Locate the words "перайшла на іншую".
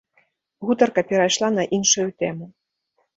1.11-2.07